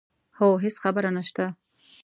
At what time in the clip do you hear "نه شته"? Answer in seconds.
1.17-1.45